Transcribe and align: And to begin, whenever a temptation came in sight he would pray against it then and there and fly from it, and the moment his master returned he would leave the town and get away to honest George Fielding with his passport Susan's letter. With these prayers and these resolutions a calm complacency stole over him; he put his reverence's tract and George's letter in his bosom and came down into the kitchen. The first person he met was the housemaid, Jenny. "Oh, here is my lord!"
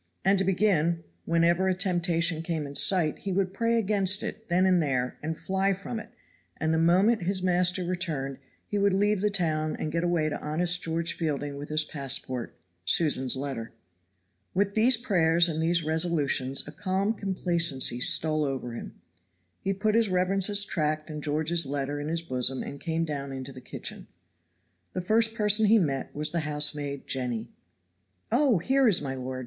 And 0.25 0.39
to 0.39 0.43
begin, 0.43 1.03
whenever 1.25 1.67
a 1.67 1.75
temptation 1.75 2.41
came 2.41 2.65
in 2.65 2.73
sight 2.73 3.19
he 3.19 3.31
would 3.31 3.53
pray 3.53 3.77
against 3.77 4.23
it 4.23 4.49
then 4.49 4.65
and 4.65 4.81
there 4.81 5.19
and 5.21 5.37
fly 5.37 5.73
from 5.75 5.99
it, 5.99 6.09
and 6.57 6.73
the 6.73 6.79
moment 6.79 7.21
his 7.21 7.43
master 7.43 7.85
returned 7.85 8.39
he 8.65 8.79
would 8.79 8.95
leave 8.95 9.21
the 9.21 9.29
town 9.29 9.75
and 9.75 9.91
get 9.91 10.03
away 10.03 10.27
to 10.27 10.41
honest 10.41 10.81
George 10.81 11.13
Fielding 11.13 11.55
with 11.55 11.69
his 11.69 11.83
passport 11.83 12.55
Susan's 12.83 13.35
letter. 13.35 13.73
With 14.55 14.73
these 14.73 14.97
prayers 14.97 15.47
and 15.47 15.61
these 15.61 15.83
resolutions 15.83 16.67
a 16.67 16.71
calm 16.71 17.13
complacency 17.13 18.01
stole 18.01 18.43
over 18.43 18.73
him; 18.73 18.95
he 19.59 19.71
put 19.71 19.93
his 19.93 20.09
reverence's 20.09 20.65
tract 20.65 21.11
and 21.11 21.21
George's 21.21 21.67
letter 21.67 21.99
in 22.01 22.07
his 22.07 22.23
bosom 22.23 22.63
and 22.63 22.81
came 22.81 23.05
down 23.05 23.31
into 23.31 23.53
the 23.53 23.61
kitchen. 23.61 24.07
The 24.93 25.01
first 25.01 25.35
person 25.35 25.67
he 25.67 25.77
met 25.77 26.15
was 26.15 26.31
the 26.31 26.39
housemaid, 26.39 27.05
Jenny. 27.05 27.51
"Oh, 28.31 28.57
here 28.57 28.87
is 28.87 28.99
my 28.99 29.13
lord!" 29.13 29.39